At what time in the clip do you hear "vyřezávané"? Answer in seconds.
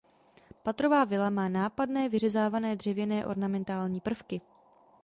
2.09-2.75